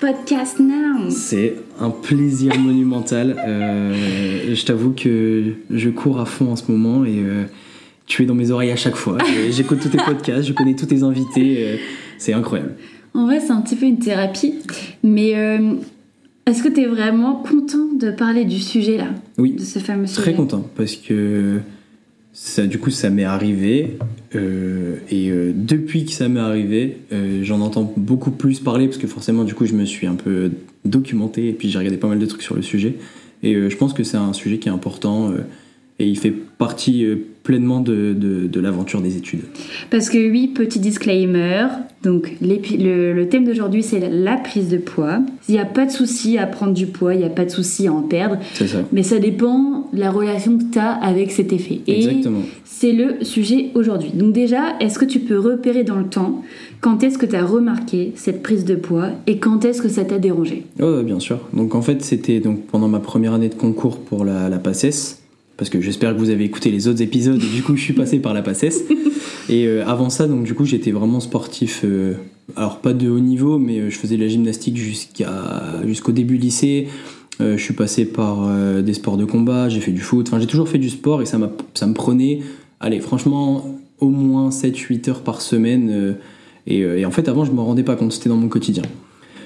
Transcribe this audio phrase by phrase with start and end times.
[0.00, 3.36] podcast Now C'est un plaisir monumental.
[3.46, 7.44] Euh, je t'avoue que je cours à fond en ce moment et euh,
[8.06, 9.18] tu es dans mes oreilles à chaque fois.
[9.50, 11.64] J'écoute tous tes podcasts, je connais tous tes invités.
[11.66, 11.76] euh,
[12.18, 12.74] c'est incroyable.
[13.14, 14.54] En vrai, c'est un petit peu une thérapie.
[15.02, 15.74] Mais euh,
[16.46, 19.08] est-ce que tu es vraiment content de parler du sujet là?
[19.38, 20.22] Oui, De ce fameux sujet?
[20.22, 21.60] très content parce que
[22.40, 23.98] ça, du coup, ça m'est arrivé.
[24.36, 28.96] euh, et euh, depuis que ça m'est arrivé, euh, j'en entends beaucoup plus parler parce
[28.96, 30.52] que forcément, du coup, je me suis un peu
[30.84, 32.94] documenté et puis j'ai regardé pas mal de trucs sur le sujet.
[33.42, 35.32] Et je pense que c'est un sujet qui est important
[35.98, 37.06] et il fait partie
[37.48, 39.40] pleinement de, de- de l'aventure des études.
[39.90, 41.66] Parce que oui, petit disclaimer,
[42.02, 45.20] donc le, le thème d'aujourd'hui c'est la, prise de poids.
[45.48, 47.50] Il n'y a pas de souci à prendre du poids, il n'y a pas de
[47.50, 48.80] souci à en perdre, C'est ça.
[48.92, 51.80] mais ça dépend de la relation que tu as avec cet effet.
[51.86, 52.40] Et Exactement.
[52.66, 54.10] c'est le sujet aujourd'hui.
[54.12, 56.42] Donc déjà, est-ce que tu peux repérer dans le temps
[56.82, 60.04] quand est-ce que tu as remarqué cette prise de poids et quand est-ce que ça
[60.04, 60.64] t'a dérangé?
[60.82, 61.38] Oh, bien sûr.
[61.54, 65.22] Donc en fait, c'était donc pendant ma première année de concours pour la, la PACES,
[65.58, 67.92] parce que j'espère que vous avez écouté les autres épisodes, et du coup je suis
[67.92, 68.84] passé par la PACES.
[69.50, 72.14] Et euh, avant ça, donc du coup j'étais vraiment sportif, euh,
[72.56, 76.36] alors pas de haut niveau, mais euh, je faisais de la gymnastique jusqu'à jusqu'au début
[76.36, 76.88] lycée.
[77.40, 78.48] Euh, je suis passé par
[78.82, 81.26] des sports de combat, j'ai fait du foot, enfin j'ai toujours fait du sport et
[81.26, 82.40] ça, m'a- ça me prenait,
[82.80, 86.16] allez franchement, au moins 7-8 heures par semaine.
[86.66, 88.82] et, et en fait avant je me rendais pas compte, c'était dans mon quotidien.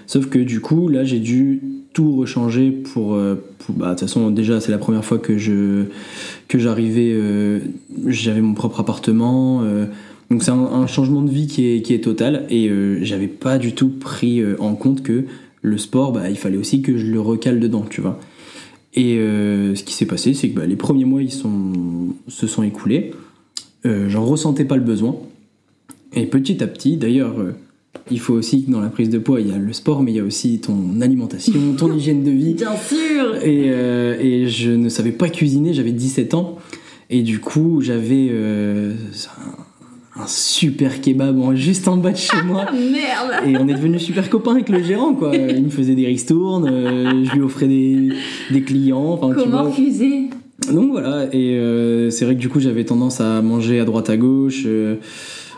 [0.07, 3.15] Sauf que du coup, là, j'ai dû tout rechanger pour.
[3.15, 5.85] euh, pour- bah, de toute façon, déjà, c'est la première fois que je
[6.49, 7.13] que j'arrivais.
[7.13, 7.61] euh,
[8.07, 9.63] j'avais mon propre appartement.
[9.63, 9.87] euh,
[10.31, 12.47] donc, c'est un, changement de vie qui est, total.
[12.49, 12.71] Et
[13.03, 15.27] j'avais pas du tout pris en compte que
[15.61, 18.19] le sport, bah, il fallait aussi que je le recale dedans, tu vois.
[18.95, 22.63] Et ce qui s'est passé, c'est que bah, les premiers mois, ils sont, se sont
[22.63, 23.13] écoulés.
[23.85, 25.17] J'en ressentais pas le besoin.
[26.15, 27.35] Et petit à petit, d'ailleurs,
[28.11, 30.13] il faut aussi que dans la prise de poids, il y a le sport, mais
[30.13, 32.55] il y a aussi ton alimentation, ton hygiène de vie.
[32.55, 36.59] Bien sûr Et, euh, et je ne savais pas cuisiner, j'avais 17 ans.
[37.11, 38.95] Et du coup, j'avais euh,
[40.17, 42.65] un, un super kebab en- juste en bas de chez moi.
[42.73, 45.37] Merde Et on est devenus super copains avec le gérant, quoi.
[45.37, 48.09] Il me faisait des ristournes, euh, je lui offrais des,
[48.51, 49.11] des clients.
[49.13, 49.63] Enfin, tu Comment vois.
[49.71, 50.31] refuser
[50.73, 51.59] Donc voilà, et
[52.11, 54.67] c'est vrai que du coup j'avais tendance à manger à droite à gauche,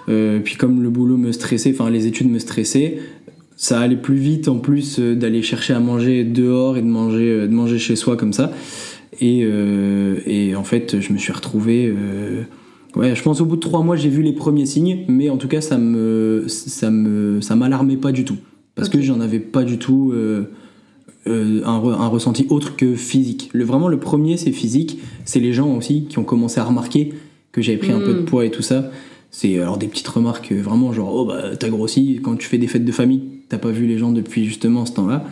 [0.06, 2.98] puis comme le boulot me stressait, enfin les études me stressaient,
[3.56, 7.30] ça allait plus vite en plus euh, d'aller chercher à manger dehors et de manger,
[7.30, 8.52] euh, de manger chez soi comme ça.
[9.20, 11.86] Et, euh, et en fait je me suis retrouvé...
[11.86, 12.42] euh,
[12.96, 15.36] ouais, je pense au bout de trois mois j'ai vu les premiers signes, mais en
[15.36, 18.36] tout cas ça me ça me ça m'alarmait pas du tout
[18.74, 18.94] parce Ok.
[18.94, 20.50] que j'en avais pas du tout euh,
[21.28, 23.48] euh, un, re- un ressenti autre que physique.
[23.54, 24.98] Le, vraiment, le premier, c'est physique.
[25.24, 27.14] C'est les gens aussi qui ont commencé à remarquer
[27.52, 28.24] que j'avais pris un peu de Mm.
[28.26, 28.90] poids et tout ça.
[29.36, 32.20] C'est alors des petites remarques euh, vraiment genre, oh bah t'as grossi.
[32.22, 34.92] Quand tu fais des fêtes de famille, t'as pas vu les gens depuis justement ce
[34.92, 35.24] temps-là.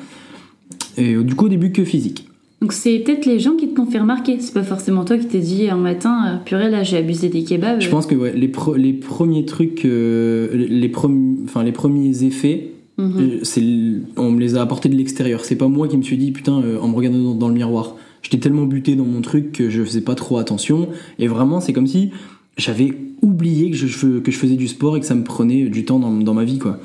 [0.98, 2.26] Et euh, du coup, au début, que physique.
[2.60, 4.38] Donc c'est peut-être les gens qui te l'ont fait remarquer.
[4.40, 7.44] C'est pas forcément toi qui t'es dit un matin, euh, purée là j'ai abusé des
[7.44, 7.80] kebabs.
[7.80, 12.24] Je pense que ouais, les, pre- les premiers trucs, euh, les, premi- enfin, les premiers
[12.24, 12.72] effets.
[12.98, 15.44] Euh, c'est l- on me les a apportés de l'extérieur.
[15.44, 17.54] C'est pas moi qui me suis dit putain euh, en me regardant dans, dans le
[17.54, 17.94] miroir.
[18.22, 20.88] J'étais tellement buté dans mon truc que je faisais pas trop attention.
[21.20, 22.10] Et vraiment, c'est comme si
[22.56, 22.92] j'avais
[23.22, 25.98] oublié que je, que je faisais du sport et que ça me prenait du temps
[25.98, 26.78] dans, dans ma vie quoi.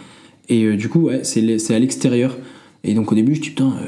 [0.49, 2.37] Et euh, du coup, ouais, c'est à l'extérieur.
[2.83, 3.87] Et donc au début, je dis putain, euh,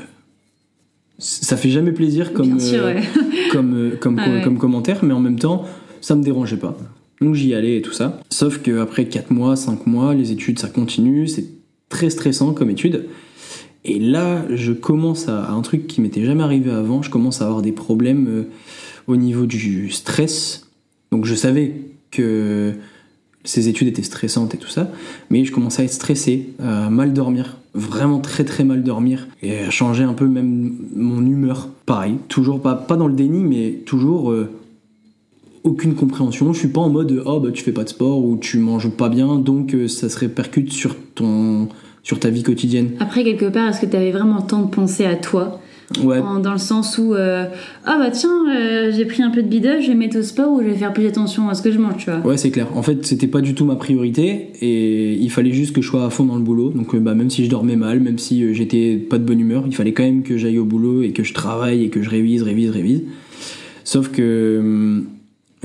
[1.20, 3.04] ça fait jamais plaisir comme sûr, euh, ouais.
[3.52, 4.42] comme, euh, comme, Ah ouais.
[4.42, 5.66] comme commentaire, mais en même temps,
[6.02, 6.78] ça me dérangeait pas.
[7.22, 8.20] Donc j'y allais et tout ça.
[8.30, 11.46] Sauf qu'après 4 mois, 5 mois, les études, ça continue, c'est
[11.90, 13.08] très stressant comme étude.
[13.84, 17.42] Et là, je commence à, à un truc qui m'était jamais arrivé avant, je commence
[17.42, 18.44] à avoir des problèmes euh,
[19.08, 20.69] au niveau du stress.
[21.12, 21.74] Donc je savais
[22.12, 22.74] que
[23.44, 24.92] ces études étaient stressantes et tout ça,
[25.30, 29.60] mais je commençais à être stressé, à mal dormir, vraiment très très mal dormir, et
[29.60, 31.70] à changer un peu même mon humeur.
[31.86, 34.50] Pareil, toujours pas, dans le déni, mais toujours euh,
[35.64, 36.54] aucune compréhension.
[36.54, 38.90] Je suis pas en mode oh bah tu fais pas de sport ou tu manges
[38.90, 41.70] pas bien, donc euh, ça se répercute sur ton
[42.04, 42.92] sur ta vie quotidienne.
[43.00, 45.60] Après quelque part, est-ce que t'avais vraiment le temps de penser à toi?
[46.04, 47.46] Ouais, En- Dans le sens où euh,
[47.84, 50.52] ah bah tiens euh, j'ai pris un peu de bidon, je vais mettre au sport
[50.54, 52.20] ou je vais faire plus attention à ce que je mange, tu vois.
[52.20, 52.68] Ouais, c'est clair.
[52.76, 56.06] En fait, c'était pas du tout ma priorité et il fallait juste que je sois
[56.06, 56.70] à fond dans le boulot.
[56.70, 59.40] Donc, euh, bah, même si je dormais mal, même si euh, j'étais pas de bonne
[59.40, 62.04] humeur, il fallait quand même que j'aille au boulot et que je travaille et que
[62.04, 63.02] je révise, révise, révise.
[63.84, 65.02] Sauf que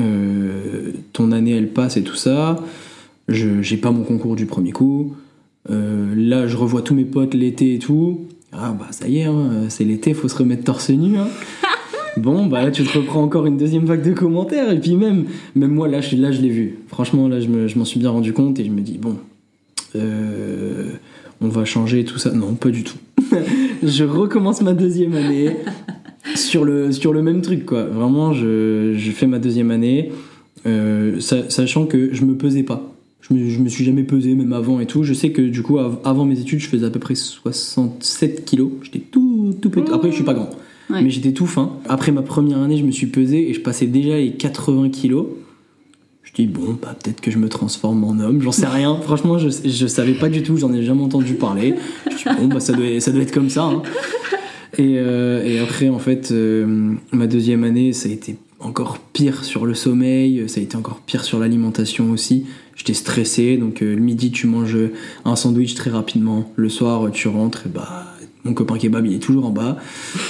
[0.01, 2.57] euh, ton année elle passe et tout ça.
[3.29, 5.15] Je j'ai pas mon concours du premier coup.
[5.71, 8.21] Euh, là, je revois tous mes potes l'été et tout.
[8.57, 11.17] Ah bah ça y est, hein, c'est l'été, faut se remettre torse nu.
[11.19, 11.29] hein.
[12.17, 14.71] Bon, bah là, tu te reprends encore une deuxième vague de commentaires.
[14.71, 15.25] Et puis même,
[15.57, 16.79] même moi, là, je, là, je l'ai vu.
[16.87, 19.17] Franchement, là, je, me- je m'en suis bien rendu compte et je me dis, bon,
[19.97, 20.93] euh,
[21.41, 22.31] on va changer tout ça.
[22.31, 22.97] Non, pas du tout.
[23.83, 25.57] je recommence ma deuxième année
[26.37, 27.83] sur le, sur le même truc, quoi.
[27.83, 30.13] Vraiment, je, je fais ma deuxième année,
[30.67, 32.94] euh, sa- sachant que je me pesais pas.
[33.29, 35.03] Je me, je me suis jamais pesé, même avant et tout.
[35.03, 38.45] Je sais que du coup, av- avant mes études, je faisais à peu près 67
[38.45, 38.71] kilos.
[38.83, 39.91] J'étais tout, tout petit.
[39.93, 40.51] Après, je suis pas grand.
[40.91, 41.03] Ouais.
[41.03, 41.73] Mais j'étais tout fin.
[41.89, 45.27] Après ma première année, je me suis pesé et je passais déjà les 80 kilos.
[46.23, 48.97] Je dis, bon, bah, peut-être que je me transforme en homme, j'en sais rien.
[49.03, 51.75] Franchement, je, je savais pas du tout, j'en ai jamais entendu parler.
[52.11, 53.65] Je dis, bon, bah, ça doit, ça doit être comme ça.
[53.65, 53.83] hein.
[54.77, 59.45] Et, euh, et après, en fait, euh, ma deuxième année, ça a été encore pire
[59.45, 62.47] sur le sommeil, ça a été encore pire sur l'alimentation aussi.
[62.77, 64.77] J'étais stressé, donc euh, le midi, tu manges
[65.25, 66.53] un sandwich très rapidement.
[66.57, 68.07] Le soir, tu rentres, et bah,
[68.45, 69.79] mon copain kebab, il est toujours en bas.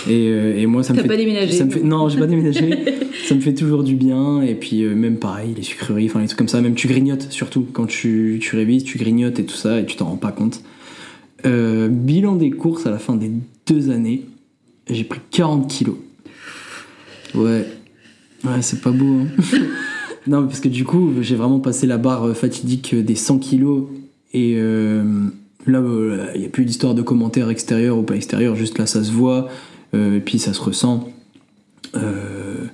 [0.09, 1.09] Et, euh, et moi, ça me fait.
[1.09, 2.71] pas déménagé ça me fait- Non, j'ai pas déménagé.
[3.27, 4.43] ça me fait toujours du bien.
[4.43, 6.61] Et puis, euh, même pareil, les sucreries, enfin, les trucs comme ça.
[6.61, 7.67] Même tu grignotes, surtout.
[7.73, 10.61] Quand tu, tu révises, tu grignotes et tout ça, et tu t'en rends pas compte.
[11.47, 13.31] Euh, bilan des courses à la fin des
[13.67, 14.23] deux années,
[14.91, 15.97] j'ai pris 40 kilos.
[17.35, 17.67] Ouais.
[18.45, 19.59] Ouais, c'est pas beau, hein.
[20.27, 23.85] non, parce que du coup, j'ai vraiment passé la barre euh, fatidique des 100 kilos.
[24.33, 25.03] Et euh,
[25.67, 25.83] là,
[26.35, 29.13] il n'y a plus d'histoire de commentaires extérieurs ou pas extérieurs, juste là, ça se
[29.13, 29.49] voit.
[29.95, 31.09] euh, et puis ça se ressent.
[31.97, 32.65] Euh,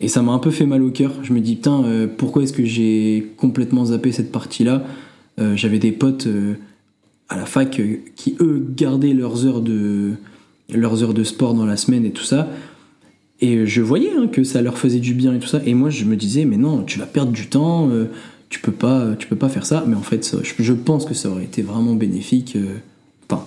[0.00, 1.12] et ça m'a un peu fait mal au cœur.
[1.22, 4.84] Je me dis, putain, euh, pourquoi est-ce que j'ai complètement zappé cette partie-là?
[5.40, 6.54] Euh, J'avais des potes euh,
[7.28, 10.12] à la fac euh, qui, eux, gardaient leurs heures, de,
[10.72, 12.48] leurs heures de sport dans la semaine et tout ça.
[13.40, 15.60] Et je voyais hein, que ça leur faisait du bien et tout ça.
[15.64, 18.06] Et moi, je me disais, mais non, tu vas perdre du temps, euh,
[18.48, 19.84] tu, peux pas, tu peux pas faire ça.
[19.86, 22.56] Mais en fait, ça- je, pense que ça aurait été vraiment bénéfique.
[22.56, 22.76] euh,
[23.30, 23.44] Enfin,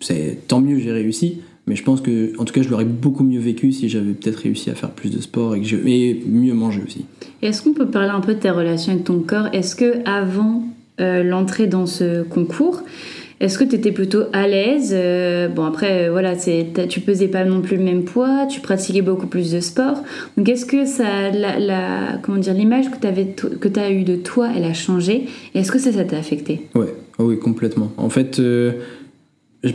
[0.00, 1.38] c'est tant mieux, j'ai réussi.
[1.66, 4.36] Mais je pense que, en tout cas, je l'aurais beaucoup mieux vécu si j'avais peut-être
[4.36, 7.04] réussi à faire plus de sport et mieux manger aussi.
[7.42, 9.48] Est-ce qu'on peut parler un peu de ta relation avec ton corps?
[9.52, 10.64] Est-ce que avant
[10.98, 12.82] euh, l'entrée dans ce concours,
[13.40, 17.44] est-ce que tu étais plutôt à l'aise Euh, Bon après euh, voilà, tu pesais pas
[17.44, 20.02] non plus le même poids, tu pratiquais beaucoup plus de sport.
[20.36, 22.98] Donc est-ce que ça la, comment dire l'image que
[23.68, 25.26] tu as eu de toi, elle a changé?
[25.54, 26.62] Est-ce que ça ça t'a affecté?
[26.74, 27.92] Ouais, ah oui, complètement.
[27.96, 28.72] En fait, euh,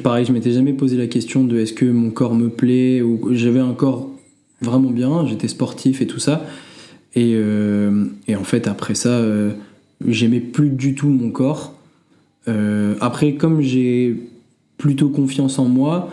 [0.03, 3.29] pareil, je m'étais jamais posé la question de est-ce que mon corps me plaît ou
[3.31, 4.09] j'avais un corps
[4.61, 6.45] vraiment bien, j'étais sportif et tout ça.
[7.15, 7.35] Et,
[8.27, 9.21] et en fait, après ça,
[10.07, 11.73] j'aimais plus du tout mon corps.
[12.47, 14.15] Euh, après, comme j'ai
[14.77, 16.09] plutôt confiance en moi,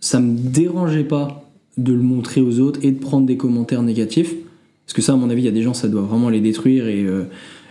[0.00, 4.34] ça me dérangeait pas de le montrer aux autres et de prendre des commentaires négatifs.
[4.86, 6.40] Parce que ça, à mon avis, il y a des gens, ça doit vraiment les
[6.40, 7.24] détruire et, euh,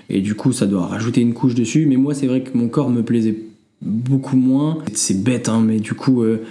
[0.09, 1.85] et du coup, ça doit rajouter une couche dessus.
[1.85, 3.37] Mais moi, c'est vrai que mon corps me plaisait
[3.81, 4.79] beaucoup moins.
[4.93, 6.41] C'est bête, hein, mais du coup, euh,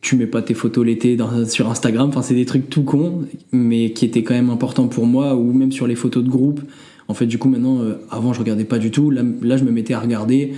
[0.00, 1.16] tu mets pas tes photos l'été
[1.46, 2.08] sur Instagram.
[2.08, 3.22] Enfin, c'est des trucs tout cons,
[3.52, 6.60] mais qui étaient quand même importants pour moi, ou même sur les photos de groupe.
[7.08, 9.10] En fait, du coup, maintenant, euh, avant, je regardais pas du tout.
[9.10, 9.22] Là
[9.56, 10.52] je me mettais à regarder.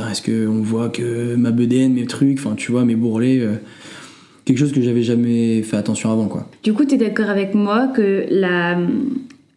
[0.00, 3.40] Est-ce qu'on voit que ma bedaine, mes trucs, enfin, tu vois, mes bourrelets.
[3.40, 3.54] euh,
[4.44, 6.46] quelque chose que j'avais jamais fait attention avant, quoi.
[6.62, 8.76] Du coup, tu es d'accord avec moi que la,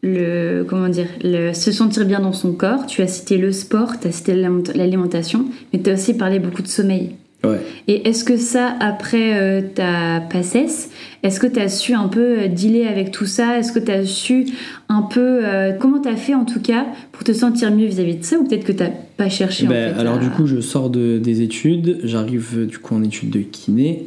[0.01, 1.08] le, comment dire,
[1.53, 4.63] se sentir bien dans son corps, tu as cité le sport, tu as cité l'aliment-
[4.75, 7.12] l'alimentation, mais tu as aussi parlé beaucoup de sommeil.
[7.44, 7.60] Ouais.
[7.88, 10.89] Et est-ce que ça, après euh, ta passesse,
[11.24, 13.60] est-ce que tu as su un peu euh, dealer avec tout ça?
[13.60, 14.48] Est-ce que tu as su
[14.89, 15.46] un peu...
[15.46, 18.38] euh, comment tu as fait en tout cas pour te sentir mieux vis-à-vis de ça?
[18.39, 18.84] Ou peut-être que tu
[19.17, 22.65] pas cherché en Ben, fait, alors à- du coup, je sors de, des études, j'arrive
[22.65, 24.06] du coup en études de kiné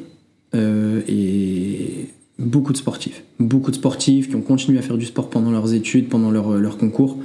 [0.57, 2.09] euh, et
[2.39, 5.73] beaucoup de sportifs, beaucoup de sportifs qui ont continué à faire du sport pendant leurs
[5.73, 7.17] études, pendant leur, leur concours.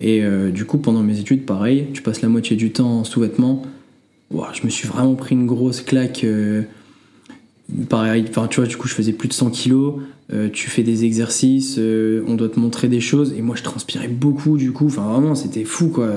[0.00, 0.20] Et
[0.52, 3.62] du coup, pendant mes études, pareil, tu passes la moitié du temps en sous-vêtements.
[4.52, 6.24] Je me suis vraiment pris une grosse claque.
[6.24, 6.62] euh,
[7.84, 9.94] enfin, tu vois, du coup, je faisais plus de 100 kilos.
[10.32, 13.34] euh, tu fais des exercices, euh, on doit te montrer des choses.
[13.36, 14.86] Et moi, je transpirais beaucoup, du coup.
[14.86, 16.10] Enfin, vraiment, c'était fou, quoi.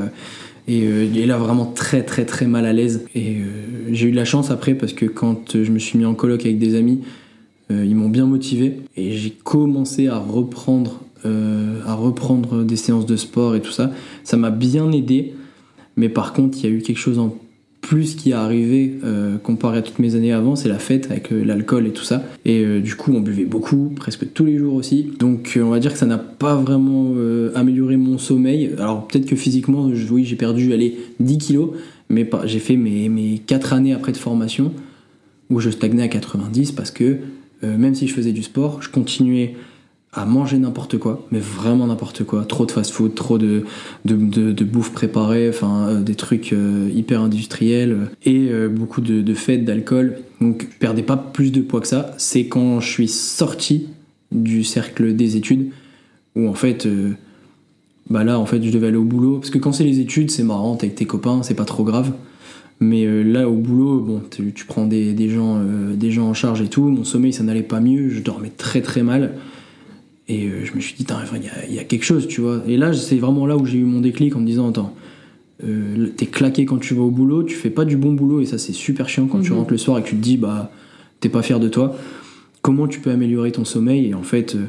[0.67, 3.05] Et, là, vraiment très, très, très mal à l'aise.
[3.13, 3.37] Et
[3.91, 6.41] j'ai eu de la chance après, parce que quand je me suis mis en coloc
[6.41, 7.01] avec des amis,
[7.69, 8.77] ils m'ont bien motivé.
[8.95, 13.91] Et j'ai commencé à reprendre, à reprendre des séances de sport et tout ça.
[14.23, 15.33] Ça m'a bien aidé.
[15.97, 17.35] Mais par contre, il y a eu quelque chose en
[17.85, 21.31] plus qui est arrivé euh, comparé à toutes mes années avant, c'est la fête avec
[21.31, 22.23] euh, l'alcool et tout ça.
[22.43, 25.11] Et euh, du coup, on buvait beaucoup, presque tous les jours aussi.
[25.19, 27.13] Donc, on va dire que ça n'a pas vraiment
[27.53, 28.71] amélioré mon sommeil.
[28.79, 31.69] Alors, peut-être que physiquement, oui, j'ai perdu allez, 10 kilos,
[32.09, 34.71] mais j'ai fait mes, mes 4 années après de formation
[35.51, 37.17] où je stagnais à 90 parce que
[37.61, 39.55] même si je faisais du sport, je continuais
[40.15, 42.45] à manger n'importe quoi, mais vraiment n'importe quoi.
[42.45, 43.65] Trop de fast-food, trop de,
[44.05, 44.15] de,
[44.53, 49.65] de, bouffe préparée, enfin euh, des trucs euh, hyper industriels et euh, beaucoup de, fêtes,
[49.65, 50.19] d'alcool.
[50.39, 52.13] Donc perdez pas plus de poids que ça.
[52.17, 53.89] C'est quand je suis sorti
[54.31, 55.71] du cercle des études
[56.35, 56.87] où en fait,
[58.09, 60.31] bah là en fait je devais aller au boulot parce que quand c'est les études
[60.31, 62.13] c'est marrant, t'es avec tes copains, c'est pas trop grave.
[62.81, 65.61] Mais là, au boulot, bon, tu, prends des gens,
[65.93, 66.83] des gens en charge et tout.
[66.83, 68.09] Mon sommeil, ça n'allait pas mieux.
[68.09, 69.35] Je dormais très très mal.
[70.27, 71.05] Et euh, je me suis dit,
[71.67, 72.63] il y, a quelque chose, tu vois.
[72.67, 74.95] Et là, c'est vraiment là où j'ai eu mon déclic en me disant, attends,
[75.63, 78.45] euh, t'es claqué quand tu vas au boulot, tu fais pas du bon boulot, et
[78.45, 79.59] ça c'est super chiant quand tu mhm.
[79.59, 80.71] rentres le soir et que tu te dis, bah,
[81.19, 81.95] t'es pas fier de toi.
[82.63, 84.65] Comment tu peux améliorer ton sommeil Et en fait, euh,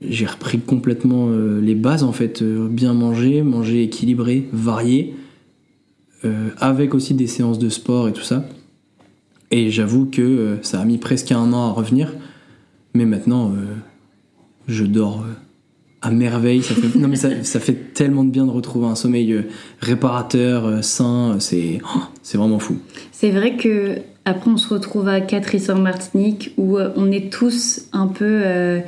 [0.00, 1.28] j'ai repris complètement
[1.60, 5.16] les bases, en fait, bien manger, manger équilibré, varié,
[6.60, 8.48] avec aussi des séances de sport et tout ça.
[9.50, 12.14] Et j'avoue que ça a mis presque un an à revenir,
[12.94, 13.52] mais maintenant
[14.68, 15.34] je dors euh,
[16.02, 16.62] à merveille.
[16.62, 19.48] Ça fait, non mais ça, fait tellement de bien de retrouver un sommeil euh,
[19.80, 21.36] réparateur, euh, sain.
[21.40, 22.78] C'est oh, c'est vraiment fou.
[23.10, 27.32] C'est vrai que après on se retrouve à 4 ici en Martinique où on est
[27.32, 28.82] tous un peu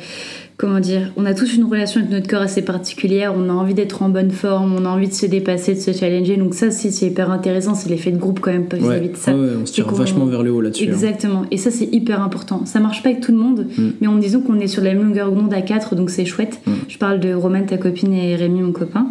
[0.60, 3.72] comment dire, on a tous une relation avec notre corps assez particulière, on a envie
[3.72, 6.36] d'être en bonne forme, on a envie de se dépasser, de se challenger.
[6.36, 9.34] Donc ça, c'est hyper intéressant, c'est l'effet de groupe quand même vis-à-vis de ça.
[9.34, 10.84] Ouais, on se tire vachement vers le haut là-dessus.
[10.84, 10.92] Hein.
[10.92, 11.46] Exactement.
[11.50, 12.66] Et ça, c'est hyper important.
[12.66, 13.88] Ça marche pas avec tout le monde, mm.
[14.02, 16.60] mais on disons qu'on est sur la même longueur d'onde à 4, donc c'est chouette.
[16.66, 16.72] Mm.
[16.88, 19.08] Je parle de Romain, ta copine, et Rémi, mon copain.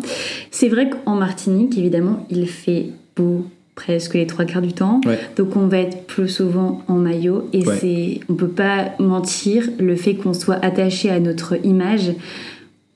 [0.51, 3.43] C'est vrai qu'en Martinique, évidemment, il fait beau,
[3.79, 4.99] presque les trois quarts du temps.
[5.37, 9.95] Donc on va être plus souvent en maillot et c'est on peut pas mentir le
[9.95, 12.11] fait qu'on soit attaché à notre image.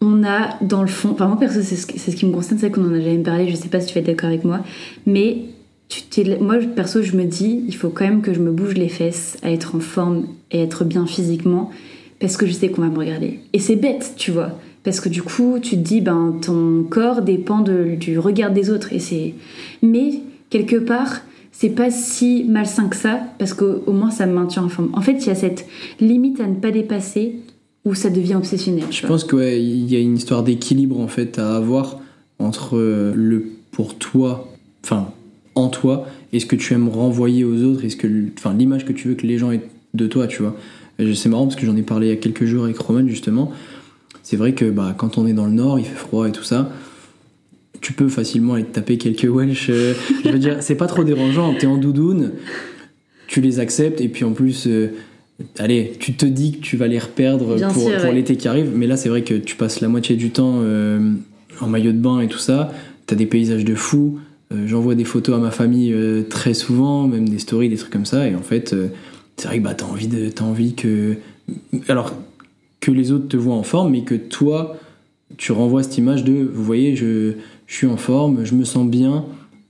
[0.02, 2.70] On a dans le fond, enfin moi perso c'est ce, ce, qui me concerne, c'est
[2.70, 4.60] qu'on en a jamais parlé, je sais pas si tu vas être d'accord avec moi,
[5.06, 5.38] mais
[5.88, 8.90] tu moi perso je me dis il faut quand même que je me bouge les
[8.90, 11.72] fesses à être en forme et être bien physiquement
[12.20, 13.40] parce que je sais qu'on va me regarder.
[13.54, 14.52] Et c'est bête, tu vois.
[14.84, 18.70] Parce que du coup, tu te dis, ben, ton corps dépend de, du regard des
[18.70, 18.94] autres.
[18.94, 19.34] Et c'est...
[19.82, 20.22] Mais
[20.54, 24.70] quelque part, c'est pas si malsain que ça, parce qu'au moins ça me maintient en
[24.70, 24.92] forme.
[24.94, 25.66] En fait, il y a cette
[26.00, 27.38] limite à ne pas dépasser
[27.86, 28.86] où ça devient obsessionnel.
[28.92, 32.00] Je pense qu'il y a une histoire d'équilibre en fait à avoir
[32.38, 34.48] entre euh, le pour toi,
[34.84, 35.08] enfin
[35.56, 38.08] en toi, et ce que tu aimes renvoyer aux autres, et ce que,
[38.38, 40.56] enfin l'image que tu veux que les gens aient de toi, tu vois.
[41.00, 43.52] C'est marrant parce que j'en ai parlé il y a quelques jours avec Roman justement.
[44.22, 46.44] C'est vrai que bah, quand on est dans le nord, il fait froid et tout
[46.44, 46.70] ça
[47.84, 49.68] tu peux facilement aller te taper quelques Welsh.
[49.70, 51.54] Euh, je veux dire, c'est pas trop dérangeant.
[51.54, 52.32] T'es en doudoune,
[53.28, 54.94] tu les acceptes, et puis en plus, euh,
[55.60, 58.72] allez, tu te dis que tu vas les reperdre pour, pour l'été qui arrive.
[58.74, 61.12] Mais là, c'est vrai que tu passes la moitié du temps euh,
[61.60, 62.74] en maillot de bain et tout ça.
[63.06, 64.18] T'as des paysages de fou.
[64.66, 65.96] J'envoie des photos à ma famille
[66.30, 68.28] très souvent, même des stories, des trucs comme ça.
[68.28, 68.76] Et en fait,
[69.36, 71.16] c'est vrai que bah, t'as envie, de, as envie que.
[71.88, 72.14] Alors,
[72.80, 74.78] que les autres te voient en forme, mais que toi,
[75.38, 77.34] tu renvoies cette image de, vous voyez, je,
[77.68, 79.26] je suis en forme, je me sens bien.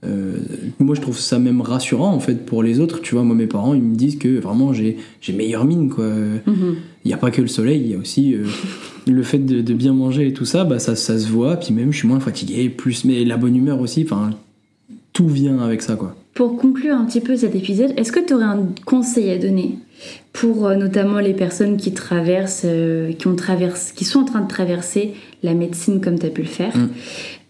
[0.06, 0.36] Euh,
[0.78, 3.00] moi, je trouve ça même rassurant en fait pour les autres.
[3.00, 4.96] Tu vois, moi, mes parents, ils me disent que vraiment j'ai
[5.32, 6.06] meilleure mine quoi.
[6.06, 6.76] Mhm.
[7.04, 8.44] Il n'y a pas que le soleil, il y a aussi euh,
[9.06, 10.64] le fait de, bien manger et tout ça.
[10.64, 11.56] Bah ça, ça se voit.
[11.56, 14.02] Puis même, je suis moins fatigué, plus mais la bonne humeur aussi.
[14.04, 14.30] Enfin,
[15.12, 16.16] tout vient avec ça quoi.
[16.34, 19.78] Pour conclure un petit peu cet épisode, est-ce que tu aurais un conseil à donner
[20.32, 22.66] pour euh, notamment les personnes qui traversent,
[23.18, 26.42] qui ont traversé, qui sont en train de traverser la médecine comme tu as pu
[26.42, 26.76] le faire?
[26.76, 26.88] Mm.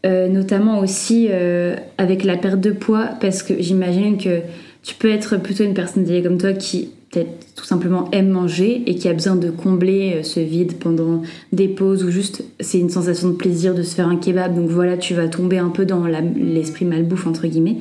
[0.04, 4.40] Euh, notamment aussi euh, avec la perte de poids, parce que j'imagine que
[4.82, 8.96] tu peux être plutôt une personne comme toi qui peut-être tout simplement aime manger et
[8.96, 12.90] qui a besoin de combler euh, ce vide pendant des pauses ou juste c'est une
[12.90, 14.54] sensation de plaisir de se faire un kebab.
[14.54, 17.78] Donc voilà tu vas tomber un peu dans l'esprit malbouffe entre guillemets.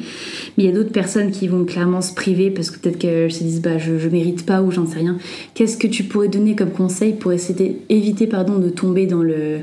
[0.57, 3.33] Mais il y a d'autres personnes qui vont clairement se priver parce que peut-être qu'elles
[3.33, 5.17] se disent bah je, je mérite pas ou j'en sais rien.
[5.55, 9.59] Qu'est-ce que tu pourrais donner comme conseil pour essayer d'éviter pardon de tomber dans le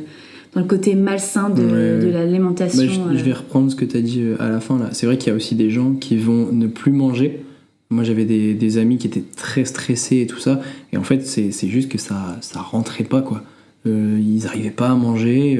[0.52, 3.06] dans le côté malsain de, de l'alimentation.
[3.06, 4.88] Bah, je, vais reprendre ce que tu as dit euh, à la fin là.
[4.92, 7.44] C'est vrai qu'il y a aussi des gens qui vont ne plus manger.
[7.90, 10.60] Moi j'avais des, des, amis qui étaient très stressés et tout ça.
[10.92, 13.42] Et en fait c'est juste que ça, ça rentrait pas quoi.
[13.86, 15.58] Euh, ils n'arrivaient pas à manger.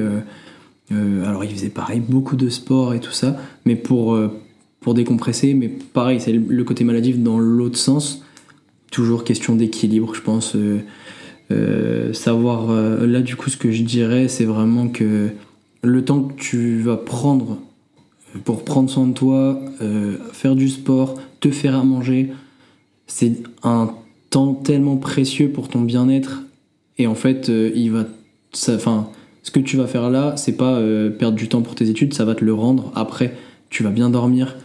[0.92, 3.36] Euh, alors ils faisaient pareil, beaucoup de sport et tout ça.
[3.64, 4.18] Mais pour,
[4.80, 8.24] pour décompresser, mais pareil, c'est le côté maladif dans l'autre sens.
[8.90, 10.56] Toujours question d'équilibre, je pense.
[11.52, 15.30] Euh, savoir, euh, là du coup ce que je dirais c'est vraiment que
[15.82, 17.58] le temps que tu vas prendre
[18.44, 22.30] pour prendre soin de toi, euh, faire du sport, te faire à manger,
[23.08, 23.92] c'est un
[24.28, 26.42] temps tellement précieux pour ton bien-être.
[26.98, 28.04] Et en fait il va
[28.68, 29.08] enfin
[29.42, 30.80] ce que tu vas faire là c'est pas
[31.18, 33.34] perdre du temps pour tes études ça va te le rendre après.
[33.70, 34.56] Tu vas bien dormir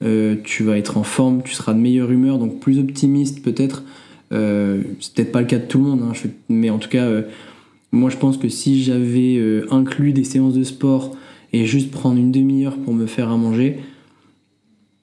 [0.00, 3.86] tu vas être en forme tu seras de meilleure humeur donc plus optimiste peut-être euh,
[4.30, 6.12] c'est peut-être pas le cas de tout le monde, hein,
[6.48, 7.22] mais en tout cas, euh,
[7.90, 11.16] Moi, je pense que si j'avais euh, inclus des séances de sport
[11.52, 13.78] et juste prendre une demi-heure pour me faire à manger,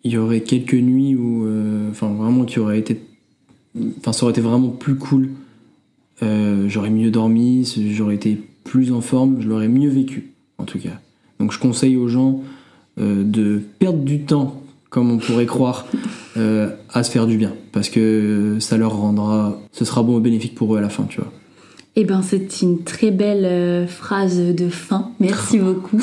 [0.04, 3.02] il y aurait quelques nuits où, euh, enfin, vraiment, qui aurait été,
[3.98, 5.30] enfin, ça aurait été vraiment plus cool.
[6.22, 10.78] Euh, j'aurais mieux dormi, j'aurais été plus en forme, je l'aurais mieux vécu, en tout
[10.78, 11.02] cas.
[11.40, 12.42] Donc, je conseille aux gens
[12.98, 15.86] de perdre du temps, comme on pourrait croire,
[16.36, 20.56] à se faire du bien, parce que ça leur rendra, ce sera bon et bénéfique
[20.56, 21.32] pour eux à la fin, tu vois.
[21.98, 25.12] Eh ben, c'est une très belle euh, phrase de fin.
[25.22, 25.98] Merci beaucoup.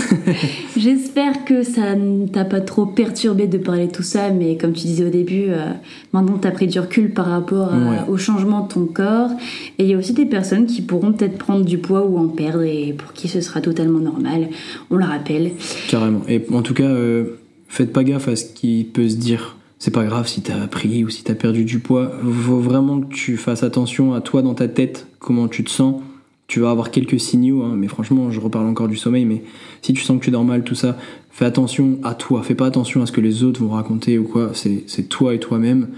[0.75, 4.73] J'espère que ça ne t'a pas trop perturbé de parler de tout ça, mais comme
[4.73, 5.67] tu disais au début, euh,
[6.15, 7.73] maintenant tu as pris du recul par rapport
[8.09, 9.33] au changement de ton corps.
[9.79, 12.29] Et il y a aussi des personnes qui pourront peut-être prendre du poids ou en
[12.29, 14.49] perdre, et pour qui ce sera totalement normal.
[14.91, 15.51] On le rappelle.
[15.89, 16.23] Carrément.
[16.27, 19.91] Et en tout cas, euh, faites pas gaffe à ce qui peut se dire c'est
[19.91, 22.13] pas grave si t'as pris ou si t'as perdu du poids.
[22.23, 26.01] Faut vraiment que tu fasses attention à toi dans ta tête, comment tu te sens.
[26.47, 29.43] Tu vas avoir quelques signaux, hein, mais franchement, je reparle encore du sommeil, mais
[29.81, 30.97] si tu sens que tu dors mal, tout ça,
[31.33, 32.45] fais attention à toi.
[32.45, 34.53] Fais pas attention à ce que les autres vont raconter ou quoi.
[34.55, 35.89] C'est toi et toi-même.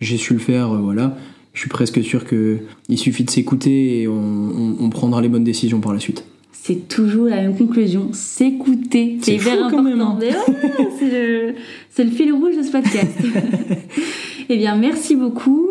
[0.00, 1.16] J'ai su le faire, euh, voilà.
[1.52, 5.92] Je suis presque sûr qu'il suffit de s'écouter et on prendra les bonnes décisions par
[5.92, 6.24] la suite
[6.68, 9.16] c'est toujours la même conclusion, s'écouter.
[9.22, 10.18] C'est hyper important.
[10.20, 10.44] Hein.
[10.98, 13.16] c'est, le, fil rouge de ce podcast.
[14.50, 15.66] eh bien, merci beaucoup.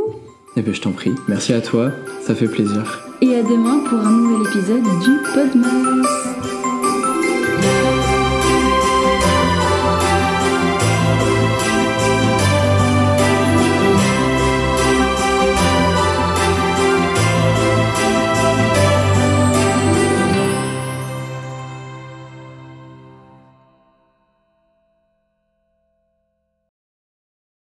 [0.56, 1.12] Eh bien, je t'en prie.
[1.28, 1.92] Merci à toi,
[2.24, 3.08] ça fait plaisir.
[3.22, 6.47] Et à demain pour un nouvel épisode du Podmas.